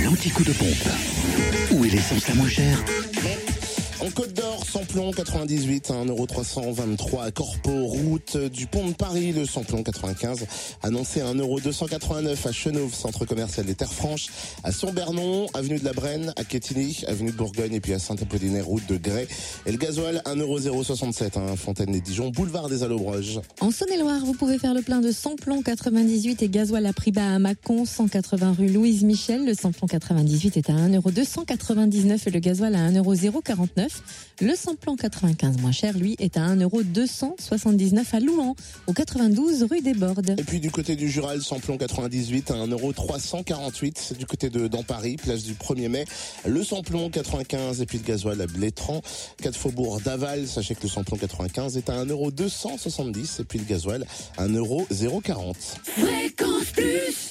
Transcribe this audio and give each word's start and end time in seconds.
l'anti-coup 0.00 0.44
de 0.44 0.52
pompe. 0.52 0.88
Où 1.70 1.84
est 1.84 1.88
l'essence 1.88 2.28
la 2.28 2.34
moins 2.34 2.48
chère? 2.48 2.82
En 4.04 4.10
Côte 4.10 4.34
d'Or, 4.34 4.62
samplon 4.70 5.12
98 5.12 5.90
à 5.90 5.94
1,323€ 6.04 7.22
à 7.22 7.30
Corpo, 7.30 7.70
route 7.70 8.36
du 8.36 8.66
pont 8.66 8.86
de 8.88 8.92
Paris, 8.92 9.32
le 9.32 9.46
samplon 9.46 9.82
95 9.82 10.44
annoncé 10.82 11.22
à 11.22 11.32
1,289€ 11.32 12.46
à 12.46 12.52
Chenauve, 12.52 12.94
centre 12.94 13.24
commercial 13.24 13.64
des 13.64 13.74
Terres 13.74 13.94
Franches, 13.94 14.26
à 14.62 14.72
Saint-Bernon, 14.72 15.46
avenue 15.54 15.78
de 15.78 15.86
la 15.86 15.94
Brenne, 15.94 16.34
à 16.36 16.44
Quetigny, 16.44 17.02
avenue 17.08 17.30
de 17.30 17.36
Bourgogne 17.36 17.72
et 17.72 17.80
puis 17.80 17.94
à 17.94 17.98
Saint-Apollinaire, 17.98 18.66
route 18.66 18.86
de 18.86 18.98
Grès. 18.98 19.26
Et 19.64 19.72
le 19.72 19.78
gasoil 19.78 20.20
1,067€ 20.26 21.52
à 21.52 21.56
Fontaine 21.56 21.94
et 21.94 22.02
Dijon, 22.02 22.28
boulevard 22.28 22.68
des 22.68 22.82
Allobroges. 22.82 23.40
En 23.62 23.70
Saône-et-Loire, 23.70 24.22
vous 24.26 24.34
pouvez 24.34 24.58
faire 24.58 24.74
le 24.74 24.82
plein 24.82 25.00
de 25.00 25.12
samplon 25.12 25.62
98 25.62 26.42
et 26.42 26.50
gasoil 26.50 26.84
à 26.84 26.92
prix 26.92 27.10
bas 27.10 27.36
à 27.36 27.38
Mâcon, 27.38 27.86
180 27.86 28.56
rue 28.58 28.68
Louise 28.68 29.02
Michel. 29.02 29.46
Le 29.46 29.54
samplon 29.54 29.86
98 29.86 30.58
est 30.58 30.68
à 30.68 30.74
1,299€ 30.74 32.20
et 32.26 32.30
le 32.30 32.40
gasoil 32.40 32.74
à 32.74 32.90
1,049€. 32.90 33.93
Le 34.40 34.56
samplon 34.56 34.96
95 34.96 35.58
moins 35.58 35.70
cher, 35.70 35.96
lui, 35.96 36.16
est 36.18 36.36
à 36.36 36.54
1,279€ 36.56 38.04
à 38.12 38.20
Louan, 38.20 38.56
au 38.88 38.92
92 38.92 39.62
rue 39.70 39.80
des 39.80 39.94
Bordes. 39.94 40.34
Et 40.38 40.42
puis 40.42 40.58
du 40.58 40.72
côté 40.72 40.96
du 40.96 41.08
Jura, 41.08 41.36
le 41.36 41.40
samplon 41.40 41.78
98 41.78 42.50
à 42.50 42.54
1,348€ 42.54 44.16
du 44.16 44.26
côté 44.26 44.50
de 44.50 44.66
dans 44.66 44.82
Paris, 44.82 45.16
place 45.16 45.44
du 45.44 45.54
1er 45.54 45.88
mai. 45.88 46.04
Le 46.46 46.64
samplon 46.64 47.10
95 47.10 47.80
et 47.80 47.86
puis 47.86 47.98
le 47.98 48.04
gasoil 48.04 48.40
à 48.40 48.46
Blétran, 48.46 49.02
4 49.40 49.56
faubourg 49.56 50.00
d'Aval. 50.00 50.48
Sachez 50.48 50.74
que 50.74 50.82
le 50.82 50.88
samplon 50.88 51.16
95 51.16 51.76
est 51.76 51.88
à 51.88 52.04
1,270€ 52.04 53.40
et 53.40 53.44
puis 53.44 53.60
le 53.60 53.64
gasoil 53.64 54.04
à 54.36 54.48
1,040€. 54.48 55.54
Fréquence 55.84 56.72
Plus 56.72 57.23